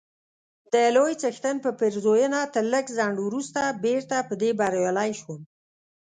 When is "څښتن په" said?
1.21-1.69